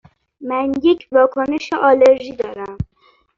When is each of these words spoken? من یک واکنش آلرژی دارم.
من 0.41 0.71
یک 0.83 1.07
واکنش 1.11 1.69
آلرژی 1.73 2.31
دارم. 2.35 2.77